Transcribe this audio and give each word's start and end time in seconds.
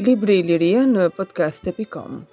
Libri 0.00 0.40
liria 0.42 0.82
në 0.88 1.06
podcast.com. 1.14 2.24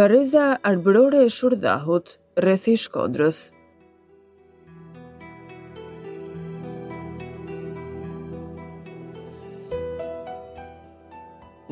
Vareza 0.00 0.44
arbërore 0.72 1.24
e 1.26 1.32
Shurdhaut, 1.38 2.14
rreth 2.46 2.70
i 2.70 2.78
Shkodrës. 2.84 3.42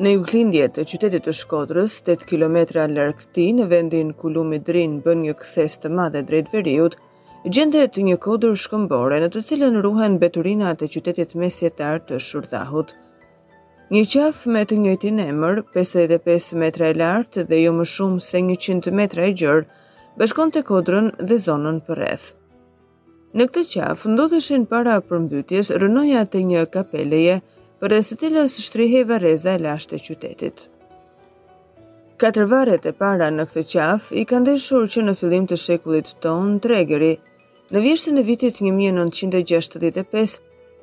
Në 0.07 0.11
ju 0.15 0.65
të 0.71 0.81
e 0.81 0.85
qytetit 0.89 1.23
të 1.27 1.31
shkodrës, 1.35 1.93
8 2.11 2.21
km 2.29 2.59
lërë 2.97 3.47
në 3.57 3.65
vendin 3.71 4.13
kulumi 4.21 4.59
drin 4.67 4.91
bën 5.03 5.17
një 5.25 5.33
këthes 5.41 5.73
të 5.83 5.89
madhe 5.99 6.21
drejt 6.29 6.51
veriut, 6.53 6.93
gjendet 7.55 7.97
një 8.07 8.15
kodrë 8.25 8.53
shkëmbore 8.63 9.17
në 9.19 9.27
të 9.33 9.41
cilën 9.49 9.75
ruhen 9.85 10.15
beturinat 10.21 10.81
e 10.81 10.87
qytetit 10.93 11.35
mesjetar 11.43 11.99
të 12.07 12.21
shurdahut. 12.27 12.93
Një 13.91 14.05
qaf 14.13 14.45
me 14.55 14.63
të 14.69 14.79
njëjtin 14.85 15.19
emër, 15.27 15.63
55 15.75 16.55
metra 16.63 16.87
e 16.87 16.93
lartë 17.03 17.43
dhe 17.49 17.59
jo 17.65 17.75
më 17.75 17.85
shumë 17.95 18.23
se 18.29 18.39
100 18.55 18.95
metra 19.01 19.27
e 19.27 19.35
gjërë, 19.41 19.67
bashkon 20.21 20.53
të 20.55 20.63
kodrën 20.71 21.11
dhe 21.27 21.35
zonën 21.49 21.83
për 21.87 21.95
rreth. 21.99 22.29
Në 23.35 23.49
këtë 23.49 23.65
qaf, 23.75 24.07
ndodheshin 24.15 24.63
para 24.71 25.01
përmbytjes 25.11 25.75
rënoja 25.83 26.23
të 26.31 26.47
një 26.53 26.65
kapeleje, 26.77 27.41
për 27.81 27.93
dhe 27.93 27.97
së 28.05 28.15
tilës 28.23 28.53
shtriheve 28.65 29.19
reza 29.21 29.51
e 29.53 29.59
lasht 29.61 29.91
e 29.93 29.99
qytetit. 30.01 30.63
Katër 32.21 32.47
varet 32.49 32.85
e 32.89 32.93
para 33.03 33.27
në 33.29 33.45
këtë 33.51 33.63
qaf 33.73 34.07
i 34.11 34.23
kanë 34.29 34.47
ndeshur 34.47 34.87
që 34.93 35.03
në 35.05 35.13
fillim 35.19 35.45
të 35.51 35.59
shekullit 35.65 36.15
të 36.25 36.71
regjeri. 36.73 37.15
në 37.75 37.79
vjeshtën 37.83 38.17
e 38.17 38.23
vitit 38.23 38.55
1965, 38.63 40.37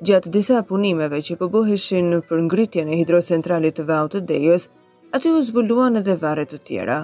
gjatë 0.05 0.29
disa 0.35 0.61
punimeve 0.69 1.19
që 1.25 1.35
boheshin 1.49 2.11
për 2.19 2.27
përngritjen 2.29 2.87
e 2.93 2.97
hidrocentralit 2.99 3.75
të 3.79 3.85
vau 3.89 4.05
të 4.07 4.21
dejës, 4.29 4.69
aty 5.17 5.29
u 5.33 5.41
zbuluan 5.47 5.97
edhe 5.97 6.15
varet 6.21 6.53
të 6.53 6.59
tjera. 6.67 6.99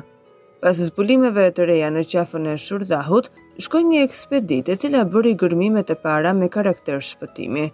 Pas 0.62 0.78
zbulimeve 0.88 1.48
të 1.52 1.66
reja 1.66 1.90
në 1.92 2.04
qafën 2.14 2.46
e 2.54 2.58
shurdhahut, 2.62 3.32
shkoj 3.66 3.84
një 3.90 4.04
ekspedit 4.06 4.70
e 4.70 4.76
cila 4.76 5.04
bëri 5.12 5.36
gërmimet 5.42 5.90
e 5.90 5.96
para 6.06 6.32
me 6.34 6.48
karakter 6.54 7.00
Shpëtimi. 7.02 7.72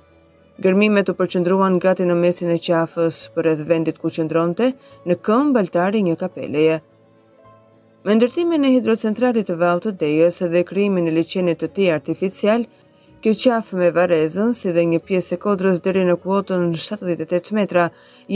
Gërmimet 0.65 1.05
të 1.07 1.13
përqendruan 1.17 1.75
gati 1.81 2.05
në 2.09 2.15
mesin 2.19 2.49
e 2.49 2.55
qafës 2.67 3.17
për 3.33 3.47
edhe 3.49 3.65
vendit 3.71 3.99
ku 4.01 4.09
qëndronte 4.15 4.69
në 5.11 5.17
këmë 5.27 5.51
baltari 5.57 5.99
një 6.07 6.15
kapeleje. 6.21 6.77
Me 8.07 8.15
ndërtimin 8.17 8.65
e 8.65 8.71
hidrocentralit 8.73 9.47
të 9.51 9.57
vau 9.63 9.75
të 9.83 9.93
dejes 10.03 10.39
edhe 10.47 10.63
kryimin 10.71 11.09
e 11.11 11.13
licenit 11.19 11.61
të 11.61 11.69
ti 11.77 11.85
artificial, 11.97 12.65
kjo 13.21 13.35
qafë 13.43 13.79
me 13.83 13.91
varezën 13.99 14.49
si 14.59 14.73
dhe 14.79 14.87
një 14.95 15.01
piesë 15.11 15.37
e 15.37 15.41
kodrës 15.45 15.83
dheri 15.87 16.07
në 16.09 16.17
kuotën 16.25 16.65
në 16.71 16.81
78 16.87 17.53
metra 17.59 17.85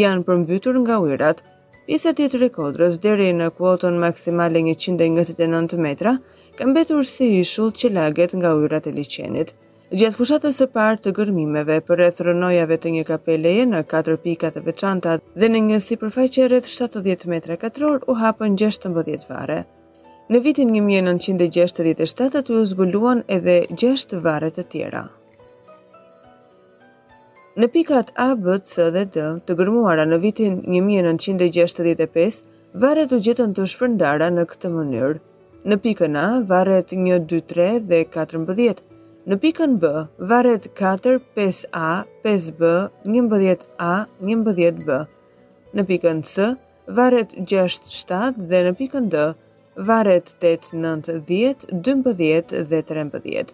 janë 0.03 0.25
përmbytur 0.29 0.77
nga 0.83 0.99
ujrat. 1.07 1.41
Pjesa 1.89 2.13
e 2.13 2.17
tjetër 2.21 2.47
e 2.51 2.51
kodrës 2.59 3.01
dheri 3.07 3.31
në 3.41 3.49
kuotën 3.57 3.97
maksimale 4.05 4.61
një 4.69 4.77
199 4.77 5.81
metra 5.89 6.15
kam 6.61 6.77
betur 6.77 7.01
si 7.15 7.33
ishull 7.41 7.73
që 7.81 7.93
laget 7.97 8.37
nga 8.43 8.53
ujrat 8.61 8.91
e 8.93 8.97
licenit. 9.01 9.55
Gjatë 9.91 10.15
fushatës 10.21 10.57
së 10.61 10.65
parë 10.73 10.97
të 11.03 11.11
gërmimeve 11.17 11.75
për 11.83 11.97
rreth 11.99 12.21
rënojave 12.23 12.75
të 12.79 12.91
një 12.95 13.01
kapeleje 13.09 13.63
në 13.67 13.79
katër 13.93 14.15
pika 14.25 14.49
të 14.55 14.61
veçanta 14.63 15.17
dhe 15.41 15.47
në 15.51 15.59
një 15.65 15.79
sipërfaqe 15.85 16.45
rreth 16.53 16.67
70 16.71 17.25
metra 17.33 17.57
katror 17.59 18.05
u 18.07 18.13
hapën 18.21 18.53
16 18.61 19.25
vare. 19.27 19.57
Në 20.31 20.39
vitin 20.45 20.69
1967 20.77 22.41
të 22.47 22.53
u 22.55 22.61
zbuluan 22.71 23.23
edhe 23.37 23.57
6 23.83 24.15
vare 24.29 24.47
të 24.57 24.63
tjera. 24.73 25.01
Në 27.59 27.67
pikat 27.75 28.13
A, 28.15 28.29
B, 28.45 28.55
C 28.69 28.85
dhe 28.95 29.03
D, 29.15 29.25
të 29.43 29.57
gërmuara 29.59 30.05
në 30.07 30.21
vitin 30.23 30.61
1965, 30.71 32.37
varet 32.85 33.11
u 33.11 33.19
gjithën 33.27 33.51
të 33.59 33.67
shpërndara 33.73 34.31
në 34.37 34.47
këtë 34.53 34.71
mënyrë. 34.77 35.19
Në 35.67 35.79
pikën 35.83 36.15
A, 36.15 36.25
varet 36.47 36.95
1, 36.95 37.27
2, 37.27 37.41
3 37.51 37.67
dhe 37.91 38.01
14 38.17 38.85
Në 39.29 39.37
pikën 39.37 39.75
B, 39.77 39.85
varet 40.17 40.63
4, 40.73 41.19
5A, 41.37 41.89
5B, 42.25 42.69
11A, 43.05 43.89
11B. 44.25 44.95
Në 45.77 45.83
pikën 45.91 46.23
C, 46.25 46.47
varet 46.97 47.35
6, 47.37 47.83
7 47.99 48.39
dhe 48.49 48.61
në 48.65 48.71
pikën 48.79 49.11
D, 49.13 49.27
varet 49.85 50.31
8, 50.41 50.71
9, 50.73 51.19
10, 51.29 51.67
12 51.69 52.57
dhe 52.65 52.81
13. 52.89 53.53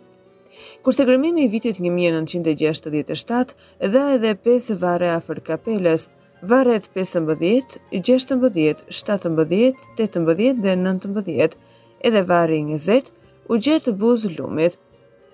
Kurse 0.87 1.05
grëmimi 1.11 1.49
i 1.49 1.51
vitit 1.51 1.83
1967 1.83 3.51
dha 3.91 4.05
edhe 4.15 4.33
5 4.47 4.71
vare 4.81 5.11
afër 5.19 5.43
kapeles, 5.51 6.07
varet 6.47 6.87
15, 6.95 7.77
16, 7.91 8.39
17, 8.39 8.87
18 8.95 10.31
dhe 10.31 10.57
19, 10.79 11.59
edhe 12.07 12.23
varri 12.31 12.63
20 12.71 13.11
u 13.47 13.61
gjetë 13.65 13.93
buzë 14.01 14.33
lumit, 14.39 14.79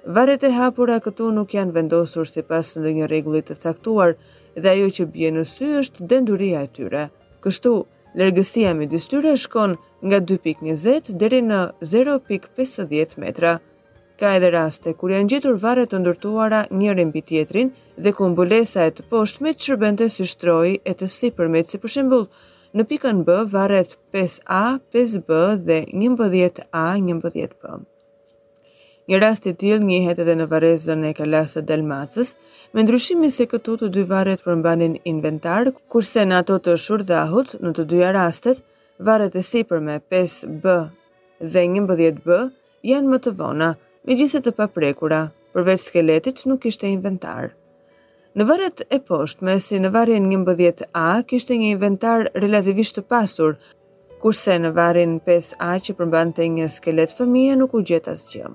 Varet 0.05 0.43
e 0.43 0.49
hapura 0.51 0.97
këtu 0.99 1.29
nuk 1.31 1.53
janë 1.55 1.71
vendosur 1.77 2.27
si 2.27 2.41
pas 2.43 2.69
në 2.75 2.91
një 2.97 3.05
regullit 3.07 3.45
të 3.47 3.55
caktuar 3.61 4.17
dhe 4.57 4.67
ajo 4.71 4.89
që 4.97 5.05
bje 5.13 5.29
në 5.35 5.43
sy 5.47 5.67
është 5.81 6.07
denduria 6.13 6.63
e 6.65 6.71
tyre. 6.75 7.03
Kështu, 7.43 7.71
lërgësia 8.19 8.73
me 8.75 8.87
distyre 8.91 9.37
shkon 9.39 9.77
nga 10.03 10.19
2.20 10.33 11.13
dheri 11.21 11.39
në 11.47 11.61
0.50 11.93 13.15
metra. 13.23 13.53
Ka 14.19 14.33
edhe 14.41 14.49
raste 14.57 14.91
kur 14.99 15.15
janë 15.15 15.31
gjetur 15.37 15.55
varet 15.63 15.93
të 15.95 16.03
ndërtuara 16.03 16.65
njërin 16.81 17.15
për 17.15 17.23
tjetrin 17.31 17.71
dhe 17.95 18.11
ku 18.17 18.27
mbulesa 18.33 18.83
e 18.89 18.95
të 18.97 19.07
posht 19.13 19.39
me 19.39 19.55
të 19.55 19.67
shërbente 19.69 20.09
si 20.17 20.27
shtroj 20.33 20.67
e 20.83 20.97
të 20.99 21.11
si 21.15 21.31
përmet 21.39 21.71
si 21.71 21.79
përshembul 21.79 22.27
në 22.75 22.89
pikën 22.91 23.23
B 23.27 23.39
varet 23.55 23.95
5A, 24.19 24.65
5B 24.99 25.31
dhe 25.69 25.81
11A, 25.87 26.87
11B. 26.99 27.87
Një 29.11 29.17
rast 29.19 29.47
i 29.49 29.51
tillë 29.61 29.83
njihet 29.83 30.19
edhe 30.23 30.33
në 30.39 30.45
varrezën 30.51 31.01
e 31.03 31.09
Kalasë 31.15 31.61
Dalmacës, 31.67 32.29
me 32.73 32.85
ndryshimin 32.85 33.33
se 33.35 33.47
këtu 33.53 33.73
të 33.81 33.89
dy 33.97 34.03
varret 34.11 34.43
përmbanin 34.45 34.93
inventar, 35.11 35.67
kurse 35.91 36.23
në 36.29 36.37
ato 36.43 36.55
të 36.63 36.77
Shurdhahut, 36.83 37.51
në 37.65 37.73
të 37.79 37.85
dyja 37.93 38.13
rastet, 38.15 38.61
varret 39.09 39.35
e 39.35 39.43
sipërme 39.47 39.97
5B 40.15 40.75
dhe 41.55 41.65
11B 41.73 42.39
janë 42.93 43.11
më 43.15 43.19
të 43.27 43.35
vona, 43.43 43.73
megjithëse 44.07 44.43
të 44.47 44.55
paprekura, 44.61 45.19
përveç 45.57 45.83
skeletit 45.89 46.45
nuk 46.47 46.63
kishte 46.69 46.87
inventar. 46.93 47.51
Në 48.39 48.47
varret 48.53 48.87
e 48.87 49.01
poshtme, 49.11 49.57
si 49.67 49.83
në 49.83 49.91
varrin 49.97 50.31
11A, 50.31 51.09
kishte 51.27 51.59
një 51.59 51.73
inventar 51.75 52.29
relativisht 52.45 52.95
të 53.01 53.05
pasur, 53.11 53.57
kurse 54.23 54.55
në 54.63 54.71
varrin 54.79 55.19
5A 55.27 55.73
që 55.89 55.95
përmbante 55.99 56.47
një 56.55 56.71
skelet 56.79 57.11
fëmie 57.19 57.57
nuk 57.59 57.75
u 57.75 57.83
gjet 57.91 58.07
asgjë. 58.19 58.47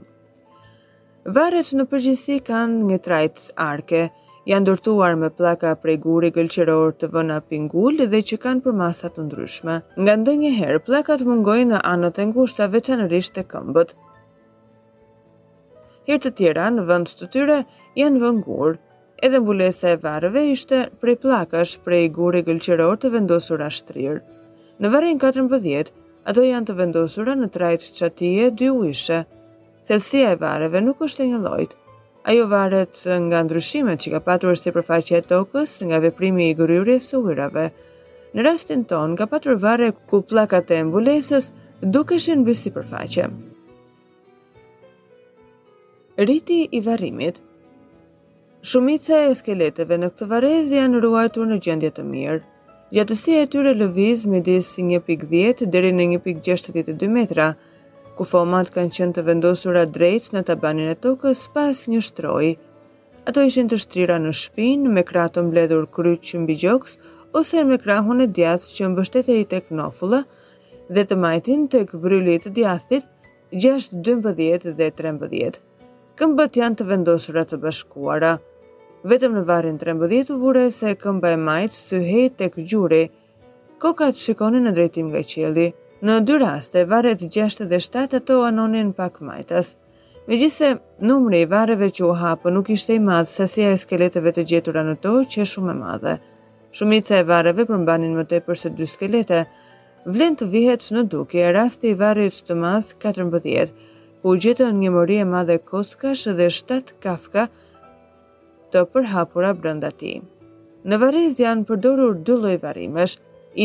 Varet 1.27 1.73
në 1.75 1.85
përgjithësi 1.91 2.35
kanë 2.47 2.85
një 2.89 2.97
trajt 3.05 3.41
arke, 3.63 4.03
janë 4.49 4.63
ndërtuar 4.65 5.17
me 5.19 5.29
pllaka 5.35 5.73
prej 5.83 5.97
guri 6.05 6.31
gëlqëror 6.37 6.93
të 7.01 7.09
vëna 7.17 7.41
pingul 7.49 7.99
dhe 8.13 8.21
që 8.31 8.39
kanë 8.45 8.63
përmasa 8.67 9.11
të 9.17 9.25
ndryshme. 9.27 9.75
Nga 9.99 10.15
ndonjëherë 10.23 10.83
pllakat 10.87 11.25
mungojnë 11.27 11.73
në 11.75 11.81
anët 11.93 12.21
e 12.23 12.27
ngushta 12.31 12.69
veçanërisht 12.77 13.35
të 13.35 13.45
këmbët. 13.51 13.95
Hirtë 16.09 16.29
të 16.29 16.33
tjera 16.39 16.69
në 16.79 16.85
vend 16.93 17.11
të 17.19 17.29
tyre 17.35 17.57
janë 17.99 18.23
vëngur, 18.23 18.45
gur. 18.47 18.79
Edhe 19.27 19.41
mbulesa 19.43 19.95
e 19.95 19.97
varreve 20.07 20.45
ishte 20.55 20.85
prej 21.01 21.17
pllakash 21.27 21.75
prej 21.85 22.05
guri 22.21 22.45
gëlqëror 22.47 22.97
të 23.03 23.11
vendosur 23.17 23.65
ashtrir. 23.67 24.23
Në 24.79 24.93
varrin 24.95 25.19
14, 25.27 25.91
ato 26.31 26.47
janë 26.47 26.71
të 26.71 26.79
vendosura 26.85 27.35
në 27.43 27.51
trajt 27.59 27.89
qatije 27.99 28.53
dy 28.63 28.71
uishe, 28.79 29.25
Thelësia 29.89 30.31
e 30.35 30.37
vareve 30.41 30.81
nuk 30.85 31.01
është 31.07 31.23
e 31.25 31.27
një 31.33 31.39
lojt. 31.45 31.71
Ajo 32.29 32.43
varet 32.51 32.99
nga 33.27 33.39
ndryshimet 33.45 34.03
që 34.05 34.11
ka 34.15 34.21
patur 34.27 34.59
si 34.61 34.73
përfaqe 34.75 35.15
e 35.21 35.25
tokës 35.31 35.71
nga 35.89 36.01
veprimi 36.05 36.49
i 36.51 36.57
gëryri 36.59 36.97
së 37.05 37.21
ujrave. 37.25 37.65
Në 38.37 38.45
rastin 38.49 38.83
ton, 38.91 39.15
ka 39.17 39.25
patur 39.35 39.57
vare 39.65 39.89
ku 40.11 40.21
plakat 40.29 40.75
e 40.75 40.81
embulesës 40.85 41.47
duke 41.95 42.19
shenë 42.21 42.45
bisi 42.51 42.73
përfaqe. 42.75 43.31
Riti 46.29 46.59
i 46.73 46.81
varimit 46.87 47.41
Shumica 48.69 49.23
e 49.31 49.35
skeleteve 49.41 49.97
në 50.03 50.11
këtë 50.13 50.29
varez 50.35 50.73
janë 50.77 51.01
ruajtur 51.07 51.49
në 51.49 51.61
gjendje 51.67 51.95
të 51.97 52.05
mirë. 52.13 52.43
Gjatësia 52.97 53.47
e 53.47 53.49
tyre 53.53 53.73
lëviz 53.81 54.27
midis 54.35 54.69
1.10 54.85 55.65
deri 55.77 55.95
në 55.97 56.09
1.62 56.19 57.11
metra, 57.17 57.51
ku 58.19 58.27
format 58.27 58.67
kanë 58.75 58.95
qenë 58.97 59.15
të 59.15 59.23
vendosura 59.29 59.85
drejt 59.95 60.27
në 60.35 60.41
tabanin 60.49 60.91
e 60.91 60.97
tokës 61.05 61.45
pas 61.55 61.83
një 61.91 62.01
shtroi. 62.07 62.49
Ato 63.31 63.45
ishin 63.47 63.69
të 63.71 63.79
shtrira 63.85 64.17
në 64.19 64.33
shpinë 64.41 64.91
me 64.97 65.05
krah 65.07 65.29
të 65.31 65.45
mbledhur 65.47 65.85
kryq 65.95 66.25
që 66.31 66.41
mbi 66.43 66.57
gjoks 66.65 66.97
ose 67.39 67.63
me 67.71 67.79
krahun 67.85 68.25
e 68.25 68.27
djathtë 68.41 68.75
që 68.79 68.89
mbështetej 68.91 69.45
tek 69.55 69.71
nofulla 69.81 70.25
dhe 70.97 71.05
të 71.07 71.21
majtin 71.25 71.65
tek 71.71 71.95
bryli 72.03 72.35
i 72.41 72.53
djathtit 72.59 73.07
6, 73.55 73.95
12 74.11 74.75
dhe 74.81 74.91
13. 74.99 75.61
Këmbët 76.19 76.59
janë 76.63 76.79
të 76.81 76.89
vendosura 76.91 77.45
të 77.47 77.61
bashkuara. 77.63 78.33
Vetëm 79.07 79.39
në 79.39 79.47
varin 79.51 79.79
13 79.85 80.35
u 80.35 80.41
vure 80.43 80.67
se 80.75 80.97
këmbë 81.05 81.37
e 81.37 81.43
majtë 81.49 81.81
së 81.81 82.07
tek 82.09 82.41
të 82.41 82.51
këgjure, 82.57 83.03
kokat 83.83 84.19
shikoni 84.19 84.65
në 84.67 84.75
drejtim 84.75 85.13
nga 85.15 85.23
qielli. 85.23 85.71
Në 85.99 86.15
dy 86.23 86.37
raste, 86.39 86.85
varet 86.87 87.25
6 87.35 87.65
dhe 87.73 87.81
7 87.83 88.15
ato 88.21 88.35
anonin 88.47 88.93
pak 88.95 89.17
majtas. 89.21 89.73
Me 90.29 90.37
gjithse, 90.39 90.77
numri 91.11 91.41
i 91.43 91.47
vareve 91.51 91.89
që 91.91 92.05
u 92.07 92.13
hapë 92.21 92.53
nuk 92.55 92.69
ishte 92.71 92.95
i 92.95 93.01
madhë 93.03 93.31
se 93.33 93.47
si 93.51 93.65
e 93.67 93.73
skeleteve 93.83 94.31
të 94.37 94.45
gjetura 94.51 94.85
në 94.87 94.95
to 95.03 95.15
që 95.33 95.47
shumë 95.53 95.73
e 95.73 95.79
madhe. 95.81 96.13
Shumica 96.77 97.17
e 97.19 97.25
vareve 97.27 97.67
përmbanin 97.67 98.15
më 98.15 98.25
tepër 98.33 98.61
se 98.63 98.71
dy 98.79 98.87
skelete. 98.93 99.41
Vlen 100.07 100.39
të 100.39 100.47
vihet 100.53 100.87
në 100.95 101.03
duke, 101.11 101.41
rasti 101.59 101.91
i 101.91 101.97
varet 102.03 102.39
të 102.47 102.55
madhë 102.63 102.95
14, 103.07 103.73
ku 104.23 104.35
gjetën 104.45 104.79
një 104.85 104.93
mori 104.95 105.17
e 105.19 105.25
madhe 105.27 105.57
koskash 105.71 106.29
dhe 106.39 106.47
7 106.61 106.93
kafka 107.03 107.49
të 108.71 108.85
përhapura 108.95 109.51
brënda 109.59 109.91
ti. 109.91 110.15
Në 110.87 111.01
varez 111.03 111.43
janë 111.43 111.67
përdorur 111.73 112.15
dy 112.23 112.39
loj 112.45 112.55
varimesh, 112.63 113.17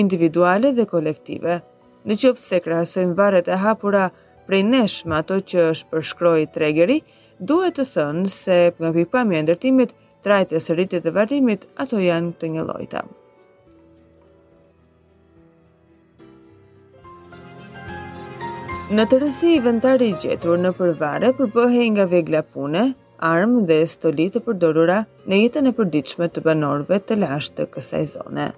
individuale 0.04 0.74
dhe 0.80 0.88
kolektive 0.96 1.60
në 2.10 2.16
qoftë 2.20 2.44
se 2.44 2.58
krahasojmë 2.66 3.16
varet 3.18 3.48
e 3.50 3.58
hapura 3.62 4.08
prej 4.48 4.62
nesh 4.68 5.04
me 5.08 5.20
ato 5.22 5.38
që 5.52 5.68
është 5.74 5.88
përshkroi 5.92 6.48
tregeri, 6.56 6.98
duhet 7.52 7.78
të 7.80 7.86
thënë 7.92 8.32
se 8.34 8.58
nga 8.80 8.90
pikpamja 8.98 9.40
e 9.44 9.46
ndërtimit, 9.48 9.92
trajt 10.24 10.52
e 10.56 10.62
sëritit 10.64 11.06
të 11.06 11.14
varrimit, 11.16 11.68
ato 11.84 12.00
janë 12.04 12.34
të 12.42 12.50
një 12.56 12.64
lojta. 12.72 13.04
Në 18.94 19.06
të 19.10 19.20
rësi 19.24 19.54
i 19.58 19.72
i 20.08 20.12
gjetur 20.22 20.60
në 20.62 20.74
përvare 20.78 21.32
përbëhej 21.38 21.88
nga 21.96 22.06
vegla 22.14 22.42
pune, 22.44 22.84
armë 23.36 23.62
dhe 23.70 23.80
stoli 23.88 24.28
të 24.36 24.44
përdorura 24.46 25.00
në 25.26 25.40
jetën 25.42 25.70
e 25.72 25.76
përdiqme 25.80 26.28
të 26.36 26.44
banorve 26.50 27.00
të 27.08 27.18
lashtë 27.24 27.62
të 27.64 27.70
kësaj 27.76 28.04
zone. 28.18 28.52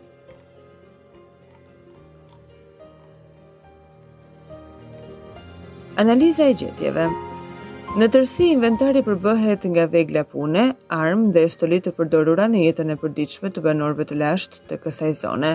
Analiza 5.95 6.43
e 6.51 6.53
gjetjeve 6.59 7.05
Në 7.95 8.07
tërsi, 8.11 8.49
inventari 8.51 8.99
përbëhet 9.05 9.63
nga 9.71 9.85
vegla 9.93 10.25
pune, 10.27 10.65
armë 10.97 11.29
dhe 11.37 11.43
stolit 11.53 11.85
të 11.85 11.93
përdorura 11.95 12.49
në 12.51 12.63
jetën 12.65 12.91
e 12.91 12.97
përdiqme 12.99 13.51
të 13.55 13.63
banorve 13.63 14.03
të 14.09 14.17
lashtë 14.19 14.59
të 14.71 14.79
kësaj 14.83 15.11
zone. 15.21 15.53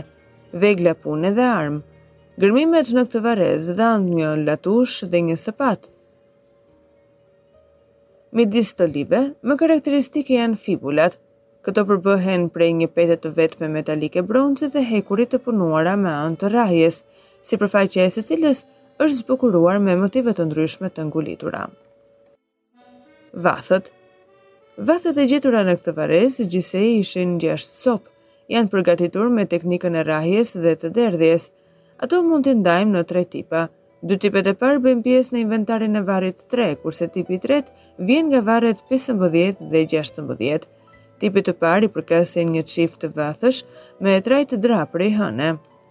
Vegla 0.62 0.94
pune 1.02 1.34
dhe 1.36 1.44
armë 1.48 2.40
Gërmimet 2.40 2.94
në 2.96 3.04
këtë 3.10 3.22
varez 3.26 3.68
dhe 3.78 3.90
një 4.06 4.30
latush 4.46 5.02
dhe 5.12 5.20
një 5.28 5.36
sëpat 5.42 5.90
Midis 8.40 8.72
stolive, 8.72 9.20
më 9.44 9.60
karakteristike 9.60 10.38
janë 10.40 10.60
fibulat 10.64 11.20
Këto 11.68 11.84
përbëhen 11.90 12.48
prej 12.56 12.72
një 12.80 12.88
petet 12.96 13.26
të 13.26 13.34
vetë 13.42 13.60
me 13.66 13.72
metalike 13.76 14.24
bronzit 14.32 14.72
dhe 14.72 14.88
hekurit 14.94 15.34
të 15.36 15.44
punuara 15.50 15.98
me 16.06 16.12
antë 16.26 16.54
rajes, 16.56 17.04
Si 17.46 17.60
përfaqe 17.60 18.06
e 18.08 18.12
se 18.16 18.24
cilës 18.30 18.64
është 19.00 19.16
zbukuruar 19.22 19.78
me 19.80 19.94
motive 19.96 20.32
të 20.36 20.44
ndryshme 20.50 20.90
të 20.96 21.06
ngulitura. 21.08 21.62
Vathët 23.46 23.86
Vathët 24.90 25.18
e 25.22 25.26
gjitura 25.30 25.62
në 25.64 25.74
këtë 25.78 25.94
vares, 25.96 26.36
gjise 26.52 26.80
ishin 26.96 27.34
gjashtë 27.42 27.78
sopë, 27.84 28.12
janë 28.54 28.70
përgatitur 28.74 29.30
me 29.36 29.46
teknikën 29.52 29.96
e 30.00 30.04
rahjes 30.08 30.52
dhe 30.64 30.74
të 30.82 30.90
derdhjes. 30.98 31.46
Ato 32.04 32.20
mund 32.28 32.48
të 32.48 32.54
ndajmë 32.60 32.96
në 32.98 33.02
tre 33.12 33.24
tipa. 33.34 33.62
Dy 34.02 34.16
tipet 34.22 34.48
e 34.52 34.54
parë 34.62 34.82
bëjmë 34.86 35.04
pjesë 35.06 35.34
në 35.34 35.42
inventarin 35.44 36.00
e 36.00 36.04
varit 36.08 36.40
3, 36.52 36.70
kurse 36.84 37.08
tipi 37.16 37.40
3 37.40 37.72
vjen 38.10 38.28
nga 38.30 38.40
varit 38.46 38.84
15 38.92 39.56
dhe 39.72 39.84
16. 39.94 40.68
Tipi 41.20 41.40
të 41.46 41.56
parë 41.62 41.88
i 41.88 41.92
përkasin 41.96 42.52
një 42.54 42.62
qift 42.72 43.02
të 43.04 43.12
vathësh 43.20 43.64
me 44.04 44.18
trajt 44.28 44.52
të 44.54 44.60
drapër 44.64 45.08
i 45.08 45.10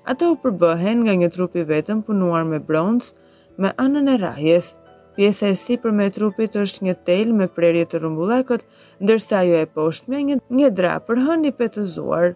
Ata 0.07 0.27
u 0.33 0.35
përbëhen 0.43 1.01
nga 1.03 1.13
një 1.21 1.27
trup 1.35 1.55
i 1.59 1.63
vetëm 1.69 2.01
punuar 2.07 2.45
me 2.51 2.59
bronz, 2.69 3.13
me 3.59 3.71
anën 3.83 4.07
e 4.13 4.15
rrahjes. 4.17 4.75
Pjesa 5.15 5.49
e 5.51 5.55
sipërme 5.61 6.05
me 6.05 6.11
trupit 6.15 6.53
është 6.61 6.85
një 6.87 6.93
tel 7.07 7.33
me 7.39 7.47
prerje 7.55 7.83
të 7.91 7.99
rrumbullakët, 7.99 8.61
ndërsa 9.03 9.41
ajo 9.41 9.57
e 9.63 9.67
poshtme 9.79 10.21
një 10.29 10.37
një 10.59 10.69
dra 10.79 10.93
për 11.07 11.19
hënë 11.25 11.51
i 11.51 11.55
petëzuar. 11.59 12.29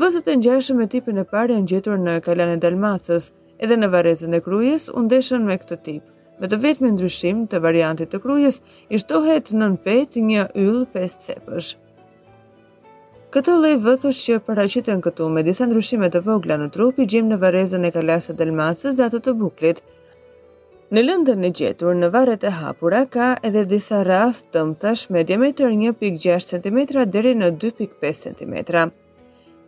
Vëzët 0.00 0.28
e 0.32 0.34
ngjashëm 0.40 0.76
me 0.82 0.86
tipin 0.94 1.22
e 1.22 1.24
parë 1.32 1.56
janë 1.56 1.70
gjetur 1.72 2.02
në 2.04 2.18
Kalan 2.26 2.52
e 2.56 2.58
Dalmacës, 2.64 3.30
edhe 3.64 3.78
në 3.80 3.90
varrezën 3.94 4.36
e 4.38 4.42
Krujës 4.48 4.90
u 4.96 5.06
ndeshën 5.06 5.48
me 5.48 5.56
këtë 5.62 5.78
tip. 5.88 6.04
Me 6.40 6.50
të 6.50 6.58
vetmi 6.66 6.90
ndryshim 6.96 7.44
të 7.50 7.60
variantit 7.68 8.12
të 8.12 8.20
Krujës, 8.26 8.60
i 8.92 9.00
shtohet 9.00 9.54
nën 9.56 9.80
pet 9.86 10.20
një 10.32 10.48
yll 10.66 10.84
5 10.98 11.18
cepësh. 11.28 11.72
Këto 13.34 13.50
lejë 13.58 13.78
vëthush 13.84 14.18
që 14.24 14.36
paracitën 14.46 15.00
këtu 15.02 15.24
me 15.36 15.42
disa 15.46 15.66
ndryshimet 15.66 16.12
të 16.14 16.20
vogla 16.22 16.54
në 16.60 16.68
trupi 16.76 17.06
gjimë 17.14 17.32
në 17.32 17.38
varezën 17.44 17.86
e 17.86 17.88
kalasa 17.96 18.34
Delmacës 18.38 18.94
dhe 18.94 19.08
ato 19.08 19.18
të 19.24 19.32
buklit. 19.40 19.80
Në 20.94 21.02
lëndën 21.06 21.42
e 21.48 21.50
gjetur, 21.58 21.96
në 21.98 22.12
varet 22.14 22.46
e 22.46 22.52
hapura, 22.60 23.00
ka 23.16 23.32
edhe 23.48 23.64
disa 23.72 24.04
rafë 24.06 24.46
të 24.54 24.62
mëthash 24.68 25.02
me 25.16 25.24
diametër 25.32 25.74
1.6 25.78 26.52
cm 26.52 26.78
deri 27.16 27.32
në 27.40 27.48
2.5 27.64 28.06
cm. 28.20 28.54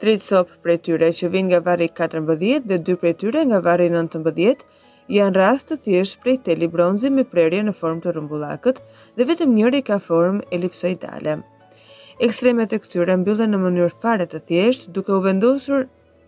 3 0.06 0.14
sopë 0.28 0.56
për 0.62 0.76
tyre 0.86 1.10
që 1.18 1.32
vinë 1.34 1.50
nga 1.50 1.60
vari 1.66 1.90
4.10 2.02 2.70
dhe 2.70 2.78
2 2.92 2.98
për 3.02 3.16
tyre 3.24 3.42
nga 3.50 3.58
vari 3.66 3.90
9.10, 3.98 4.62
janë 5.18 5.36
rast 5.42 5.72
të 5.72 5.80
thjesht 5.88 6.22
prej 6.22 6.38
teli 6.46 6.70
bronzi 6.78 7.10
me 7.18 7.26
prerje 7.34 7.66
në 7.66 7.74
form 7.82 7.98
të 8.06 8.14
rrumbullakët 8.14 8.78
dhe 9.18 9.28
vetëm 9.34 9.58
njëri 9.58 9.82
ka 9.90 9.98
form 10.08 10.42
elipsoidale 10.54 11.38
ekstremet 12.24 12.72
e 12.72 12.78
këtyre 12.80 13.14
mbyllen 13.20 13.50
në 13.52 13.58
mënyrë 13.60 13.94
fare 14.02 14.24
të 14.28 14.38
thjeshtë, 14.48 14.92
duke 14.96 15.12
u 15.12 15.20
vendosur 15.24 15.82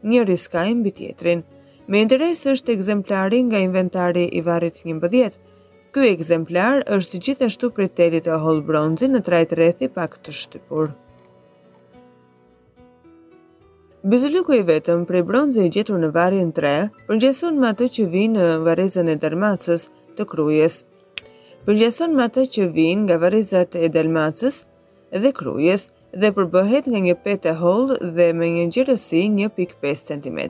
një 0.05 0.25
riskaj 0.29 0.67
mbi 0.79 0.91
tjetrin. 0.99 1.41
Me 1.89 2.03
interes 2.05 2.43
është 2.51 2.75
ekzemplari 2.75 3.39
nga 3.49 3.63
inventari 3.65 4.27
i 4.37 4.43
varrit 4.45 4.83
11. 4.85 5.39
Ky 5.97 6.09
ekzemplar 6.13 6.83
është 6.97 7.21
gjithashtu 7.25 7.71
prej 7.73 7.89
telit 7.97 8.27
të 8.29 8.37
Hall 8.43 8.61
Bronzi 8.69 9.09
në 9.09 9.23
trajt 9.27 9.55
rrethi 9.57 9.89
pak 9.93 10.19
të 10.27 10.35
shtypur. 10.43 10.91
Bizuliku 14.09 14.55
i 14.55 14.63
vetëm 14.63 15.07
prej 15.09 15.25
bronzi 15.27 15.65
i 15.67 15.71
gjetur 15.75 15.99
në 16.05 16.13
varrin 16.15 16.53
3 16.57 16.75
përngjeson 17.09 17.57
me 17.61 17.73
atë 17.73 17.89
që 17.97 18.05
vinë 18.13 18.37
në 18.39 18.53
varrezën 18.69 19.09
e 19.13 19.17
Dalmacës 19.25 19.89
të 20.17 20.29
Krujës. 20.31 20.77
Përngjeson 21.67 22.15
me 22.17 22.29
atë 22.29 22.45
që 22.55 22.69
vinë 22.77 23.05
nga 23.09 23.19
varrezat 23.25 23.75
e 23.77 23.91
Dalmacës 23.97 24.61
dhe 25.17 25.33
krujes 25.33 25.89
dhe 26.17 26.29
përbëhet 26.37 26.89
nga 26.93 27.01
një 27.05 27.15
petë 27.25 27.53
e 27.53 28.11
dhe 28.17 28.27
me 28.37 28.47
një 28.53 28.65
gjerësi 28.75 29.23
1.5 29.29 29.97
cm. 30.09 30.41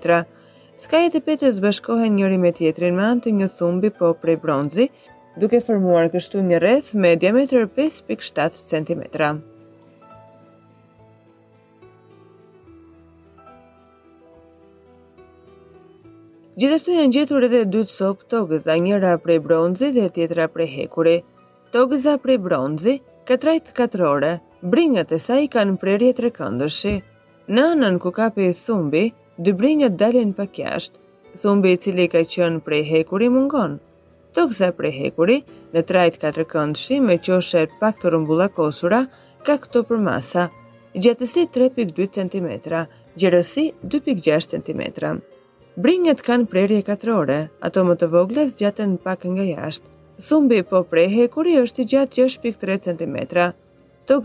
Skajet 0.78 1.14
e 1.14 1.20
petës 1.26 1.60
bashkohen 1.62 2.16
njëri 2.18 2.38
me 2.38 2.50
tjetrin 2.54 2.96
me 2.96 3.04
anë 3.06 3.22
të 3.24 3.30
një 3.38 3.48
thumbi 3.58 3.90
po 3.98 4.12
prej 4.14 4.36
bronzi, 4.42 4.88
duke 5.38 5.60
formuar 5.60 6.10
kështu 6.10 6.42
një 6.48 6.58
rreth 6.62 6.92
me 6.94 7.16
diametër 7.16 7.64
5.7 7.66 8.54
cm. 8.70 9.02
Gjithashtu 16.58 16.94
janë 16.98 17.14
gjetur 17.14 17.44
edhe 17.46 17.64
dy 17.70 17.84
copë 17.86 18.26
togëza, 18.32 18.74
njëra 18.82 19.14
prej 19.22 19.38
bronzi 19.42 19.92
dhe 19.94 20.08
tjetra 20.10 20.48
prej 20.50 20.66
hekuri. 20.72 21.18
Togëza 21.70 22.16
prej 22.18 22.38
bronzi 22.42 22.96
ka 23.28 23.36
trajt 23.38 23.70
katrore, 23.78 24.38
brinjët 24.60 25.12
e 25.14 25.18
saj 25.22 25.44
kanë 25.54 25.76
prerje 25.78 26.12
tre 26.18 26.30
këndëshi. 26.34 26.92
Në 27.48 27.64
anën 27.74 27.98
ku 28.02 28.10
kapi 28.14 28.48
i 28.50 28.54
thumbi, 28.58 29.02
dy 29.38 29.52
brinjët 29.54 29.94
dalin 30.00 30.32
pak 30.36 30.50
kjasht, 30.58 30.96
thumbi 31.40 31.74
i 31.74 31.78
cili 31.80 32.08
ka 32.10 32.24
qënë 32.32 32.58
prej 32.66 32.82
hekuri 32.90 33.28
mungon. 33.32 33.76
Të 34.34 34.46
kësa 34.50 34.72
prej 34.78 34.94
hekuri, 34.98 35.36
në 35.74 35.82
trajt 35.88 36.18
katër 36.22 36.46
këndëshi 36.50 36.98
me 37.00 37.16
qoshe 37.18 37.66
pak 37.80 38.02
të 38.02 38.10
rëmbulla 38.16 38.48
kosura, 38.58 39.04
ka 39.46 39.54
këto 39.62 39.84
për 39.88 40.02
masa, 40.10 40.48
gjatësi 40.94 41.46
3.2 41.54 42.08
cm, 42.18 42.50
gjerësi 43.18 43.64
2.6 43.86 44.56
cm. 44.56 44.82
Brinjët 45.78 46.20
kanë 46.26 46.48
prerje 46.50 46.82
katrore, 46.82 47.38
ato 47.62 47.86
më 47.86 47.94
të 48.00 48.10
vogla 48.12 48.44
zgjaten 48.50 48.98
pak 49.06 49.22
nga 49.30 49.46
jashtë. 49.52 49.88
Thumbi 50.18 50.64
po 50.66 50.82
prej 50.82 51.06
hekuri 51.14 51.54
është 51.62 51.82
i 51.82 51.84
gjatë 51.94 52.24
6.3 52.26 52.80
cm. 52.88 53.16
Të 54.08 54.16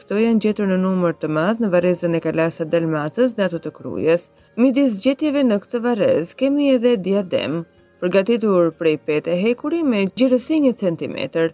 këto 0.00 0.18
janë 0.22 0.42
gjetur 0.44 0.68
në 0.70 0.74
numër 0.82 1.14
të 1.22 1.28
madhë 1.36 1.64
në 1.64 1.68
varezën 1.70 2.12
e 2.18 2.18
kalasa 2.26 2.66
Delmacës 2.74 3.32
dhe 3.38 3.42
ato 3.46 3.58
të 3.64 3.72
krujes. 3.78 4.26
Midis 4.62 4.92
gjetjeve 5.04 5.42
në 5.48 5.56
këtë 5.64 5.80
varez, 5.86 6.28
kemi 6.42 6.68
edhe 6.74 6.92
diadem, 7.08 7.56
përgatitur 7.98 8.68
prej 8.82 8.92
pete 9.08 9.34
hekuri 9.40 9.80
me 9.88 10.04
gjirësi 10.06 10.60
një 10.66 10.72
centimeter. 10.84 11.50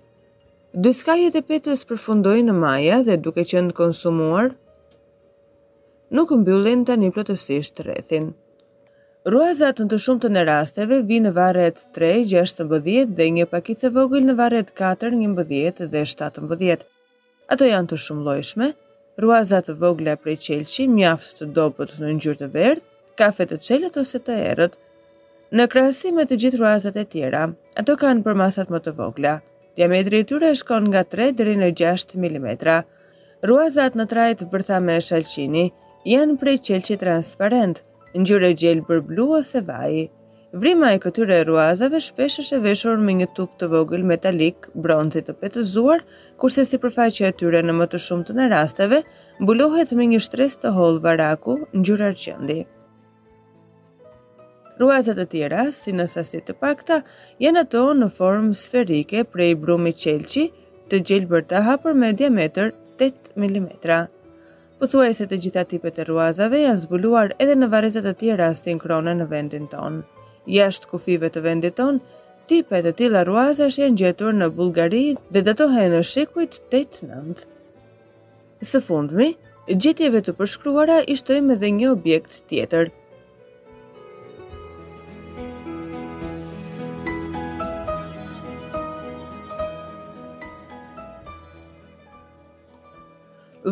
Dyskajet 0.86 1.40
e 1.40 1.42
petës 1.52 1.86
përfundojnë 1.88 2.50
në 2.50 2.58
maja 2.66 3.00
dhe 3.08 3.16
duke 3.28 3.46
qënë 3.54 3.72
konsumuar, 3.80 4.52
nuk 6.18 6.36
mbyllin 6.42 6.84
tani 6.84 7.08
plotësisht 7.16 7.80
rrethin. 7.86 8.28
Ruazat 9.32 9.80
në 9.80 9.88
të 9.94 10.02
shumë 10.04 10.26
të 10.26 10.34
në 10.36 10.44
rasteve 10.52 11.00
vi 11.08 11.22
në 11.24 11.32
varet 11.42 11.80
3, 11.96 12.12
6, 12.36 12.64
10 12.92 13.16
dhe 13.22 13.30
një 13.38 13.48
pakice 13.56 13.90
vogël 13.96 14.28
në 14.28 14.36
varet 14.44 14.76
4, 14.86 15.16
11 15.32 15.94
dhe 15.96 16.08
7, 16.16 16.48
10. 16.66 16.90
Ato 17.50 17.66
janë 17.66 17.88
të 17.90 17.96
shumë 18.04 18.24
lojshme, 18.28 18.66
ruazat 19.22 19.66
të 19.68 19.74
vogla 19.80 20.12
prej 20.24 20.36
qelqi, 20.46 20.84
mjaft 20.94 21.40
të 21.40 21.48
dopët 21.56 21.96
në 22.02 22.12
ngjyrë 22.18 22.38
të 22.42 22.48
verdhë, 22.54 22.84
kafe 23.20 23.46
të 23.50 23.58
qelët 23.68 23.96
ose 24.02 24.20
të 24.28 24.36
erët. 24.52 24.76
Në 25.58 25.66
krahasim 25.72 26.18
me 26.20 26.26
të 26.30 26.38
gjithë 26.44 26.60
ruazat 26.60 26.98
e 27.00 27.04
tjera, 27.14 27.40
ato 27.82 27.96
kanë 28.04 28.22
për 28.28 28.38
masat 28.42 28.70
më 28.74 28.80
të 28.84 28.94
vogla. 29.00 29.32
Diametri 29.80 30.22
i 30.22 30.28
tyre 30.30 30.52
shkon 30.60 30.86
nga 30.92 31.02
3 31.16 31.26
deri 31.40 31.56
në 31.64 31.72
6 31.82 32.14
mm. 32.22 32.48
Ruazat 33.50 33.96
në 33.98 34.06
trajt 34.14 34.46
bërtha 34.54 34.78
me 34.86 35.00
shalqini 35.08 35.66
janë 36.12 36.38
prej 36.44 36.56
qelqi 36.70 37.00
transparent, 37.02 37.82
ngjyrë 38.14 38.54
gjelbër 38.62 38.88
për 39.02 39.06
blu 39.10 39.28
ose 39.40 39.66
vajë. 39.72 40.06
Vrima 40.50 40.88
e 40.92 40.98
këtyre 41.02 41.36
ruazave 41.46 41.98
shpesh 42.02 42.40
është 42.42 42.56
e 42.56 42.62
veshur 42.64 42.96
me 43.08 43.12
një 43.18 43.26
tup 43.38 43.50
të 43.62 43.66
vogël 43.74 44.00
metalik, 44.12 44.64
bronzi 44.86 45.20
të 45.28 45.34
petëzuar, 45.42 46.00
kurse 46.44 46.64
si 46.70 46.80
përfaqe 46.84 47.28
e 47.28 47.30
tyre 47.42 47.60
në 47.66 47.76
më 47.80 47.86
të 47.92 48.00
shumë 48.06 48.26
të 48.30 48.34
në 48.38 48.46
rasteve, 48.52 48.98
mbulohet 49.44 49.92
me 50.00 50.08
një 50.14 50.18
shtres 50.26 50.58
të 50.64 50.72
holë 50.78 51.00
varaku 51.04 51.54
në 51.60 51.84
gjurar 51.90 52.18
qëndi. 52.24 52.58
Ruazat 54.80 55.20
të 55.22 55.26
tjera, 55.36 55.60
si 55.78 55.94
në 55.94 56.08
sasit 56.16 56.48
të 56.48 56.56
pakta, 56.64 56.98
janë 57.46 57.62
ato 57.66 57.84
në 58.02 58.10
formë 58.16 58.58
sferike 58.64 59.22
prej 59.36 59.52
brumi 59.66 59.94
qelqi 60.02 60.48
të 60.90 61.02
gjelë 61.12 61.30
për 61.34 61.46
të 61.52 61.62
hapër 61.68 61.94
me 62.02 62.10
diameter 62.22 62.74
8 63.10 63.36
mm. 63.38 63.70
Pëthuaj 64.82 65.14
se 65.20 65.28
të 65.30 65.40
gjitha 65.46 65.64
tipet 65.74 66.02
e 66.02 66.08
ruazave 66.10 66.64
janë 66.66 66.82
zbuluar 66.86 67.36
edhe 67.46 67.54
në 67.62 67.70
varezat 67.76 68.08
të 68.10 68.16
tjera 68.24 68.50
sinkrone 68.64 69.14
në 69.22 69.28
vendin 69.36 69.70
tonë 69.76 70.02
jashtë 70.48 70.90
kufive 70.92 71.30
të 71.34 71.42
vendit 71.44 71.76
tonë, 71.80 72.00
tipet 72.50 72.86
e 72.86 72.92
tila 72.98 73.24
ruazash 73.28 73.78
janë 73.80 74.00
gjetur 74.02 74.34
në 74.34 74.50
Bulgari 74.58 75.04
dhe 75.32 75.42
datohen 75.50 75.92
në 75.94 76.02
shekujt 76.10 76.60
8-9. 76.80 77.44
Së 78.70 78.80
fundmi, 78.86 79.32
gjetjeve 79.70 80.22
të 80.26 80.34
përshkruara 80.40 81.02
ishtojme 81.14 81.56
dhe 81.62 81.70
një 81.76 81.92
objekt 81.96 82.40
tjetër. 82.50 82.90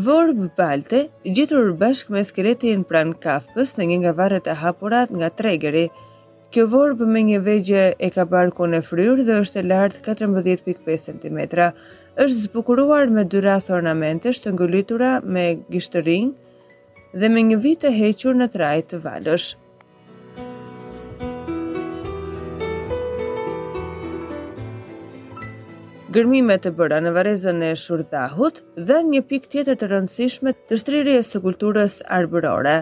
Vorb 0.06 0.38
Balte, 0.58 1.06
gjetur 1.24 1.72
bashkë 1.80 2.12
me 2.14 2.20
skeletin 2.28 2.82
pran 2.86 3.14
kafkës 3.24 3.72
në 3.78 3.86
një 3.90 3.96
nga 4.02 4.12
varet 4.18 4.46
e 4.46 4.54
hapurat 4.60 5.10
nga 5.10 5.30
tregeri, 5.32 5.86
Kjo 6.56 6.62
vorbë 6.72 7.04
me 7.12 7.20
një 7.28 7.38
vegje 7.46 7.80
e 8.06 8.08
ka 8.14 8.24
barku 8.28 8.64
në 8.72 8.78
fryrë 8.86 9.24
dhe 9.26 9.34
është 9.42 9.58
e 9.60 9.64
lartë 9.68 9.98
14.5 10.06 11.00
cm. 11.08 11.40
është 12.24 12.36
zbukuruar 12.38 13.10
me 13.12 13.24
dy 13.34 13.42
rath 13.44 13.68
ornamentesh 13.80 14.40
të 14.46 14.54
ngëllitura 14.56 15.10
me 15.36 15.42
gishtërin 15.74 16.30
dhe 17.24 17.30
me 17.36 17.44
një 17.50 17.58
vit 17.66 17.82
të 17.84 17.92
hequr 17.98 18.40
në 18.40 18.48
trajt 18.56 18.88
të 18.94 19.02
valësh. 19.04 19.50
Gërmime 26.16 26.56
të 26.64 26.72
bëra 26.80 27.02
në 27.04 27.10
varezën 27.18 27.60
e 27.68 27.74
dhahut 28.14 28.64
dhe 28.90 29.02
një 29.12 29.20
pik 29.34 29.52
tjetër 29.52 29.76
të 29.84 29.92
rëndësishme 29.92 30.56
të 30.68 30.80
shtrirje 30.80 31.20
së 31.30 31.44
kulturës 31.44 32.00
arbërore 32.22 32.78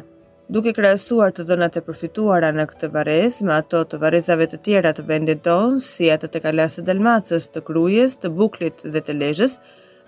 duke 0.55 0.71
krahasuar 0.76 1.33
të 1.35 1.43
dhënat 1.49 1.76
e 1.79 1.81
përfituara 1.87 2.53
në 2.55 2.65
këtë 2.73 2.88
varrez 2.95 3.41
me 3.47 3.55
ato 3.57 3.81
të 3.91 3.99
varrezave 4.05 4.47
të 4.53 4.61
tjera 4.69 4.93
të 4.95 5.05
vendit 5.09 5.41
tonë, 5.43 5.81
si 5.83 6.07
ato 6.15 6.29
të 6.31 6.43
Kalasë 6.45 6.85
Dalmacës, 6.87 7.49
të 7.50 7.62
Krujës, 7.67 8.15
të 8.23 8.31
Buklit 8.37 8.85
dhe 8.95 9.03
të 9.09 9.17
Lezhës, 9.23 9.57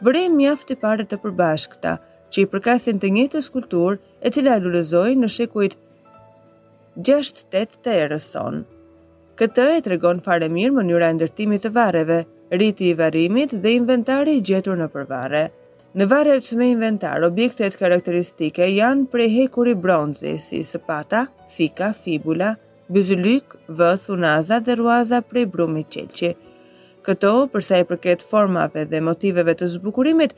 vërejmë 0.07 0.39
mjaft 0.41 0.69
të 0.71 0.77
parë 0.85 1.09
të 1.11 1.19
përbashkëta, 1.25 1.97
që 2.31 2.45
i 2.45 2.49
përkasin 2.55 3.01
të 3.03 3.11
njëjtës 3.17 3.51
kulturë, 3.57 3.99
e 4.23 4.33
cila 4.37 4.57
lulëzoi 4.63 5.17
në 5.19 5.33
shekujt 5.35 5.75
6-8 7.11 7.79
të 7.87 7.99
erës 8.07 8.31
son. 8.37 8.63
Këtë 9.43 9.67
e 9.79 9.83
tregon 9.89 10.23
fare 10.23 10.47
mirë 10.55 10.77
mënyra 10.79 11.11
e 11.13 11.17
ndërtimit 11.19 11.67
të 11.67 11.75
varreve, 11.79 12.21
riti 12.63 12.93
i 12.93 12.99
varrimit 13.01 13.59
dhe 13.65 13.75
inventari 13.81 14.39
i 14.39 14.47
gjetur 14.51 14.79
në 14.81 14.87
përvarre. 14.95 15.49
Në 15.97 16.05
varëpës 16.05 16.53
me 16.61 16.67
inventar, 16.71 17.23
objektet 17.25 17.77
karakteristike 17.81 18.67
janë 18.69 19.07
prej 19.13 19.29
hekuri 19.33 19.73
bronzi, 19.87 20.35
si 20.45 20.59
sëpata, 20.71 21.23
fika, 21.55 21.95
fibula, 22.05 22.51
bëzulyk, 22.93 23.55
vëth, 23.79 24.11
unaza 24.13 24.59
dhe 24.67 24.75
ruaza 24.81 25.23
prej 25.25 25.47
brumit 25.55 25.89
qelqi. 25.95 26.35
Këto, 27.09 27.33
përsa 27.55 27.81
i 27.81 27.87
përket 27.89 28.25
formave 28.33 28.85
dhe 28.91 29.01
motiveve 29.07 29.55
të 29.61 29.69
zbukurimit, 29.79 30.35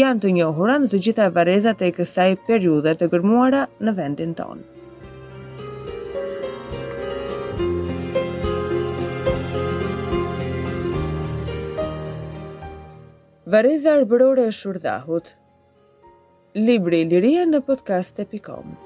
janë 0.00 0.24
të 0.24 0.32
njohura 0.38 0.78
në 0.80 0.88
të 0.94 1.02
gjitha 1.08 1.28
varezat 1.36 1.84
e 1.84 1.92
kësaj 1.98 2.30
periudhe 2.48 2.96
të 3.02 3.10
gërmuara 3.12 3.66
në 3.84 3.94
vendin 4.00 4.32
tonë. 4.40 4.64
Vareza 13.54 13.90
arbërore 13.96 14.46
e 14.50 14.54
shurdhahut. 14.60 15.28
Libri 16.68 17.04
Liria 17.14 17.46
në 17.54 17.62
podcast.com. 17.72 18.78